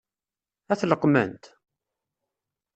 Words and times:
Ad 0.71 0.77
t-leqqment? 0.79 1.43